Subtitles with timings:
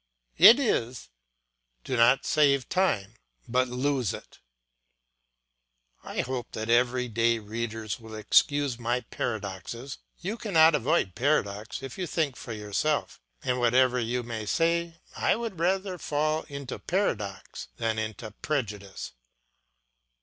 [0.39, 1.09] It is:
[1.83, 3.17] Do not save time,
[3.47, 4.39] but lose it.
[6.03, 11.99] I hope that every day readers will excuse my paradoxes; you cannot avoid paradox if
[11.99, 17.67] you think for yourself, and whatever you may say I would rather fall into paradox
[17.77, 19.11] than into prejudice.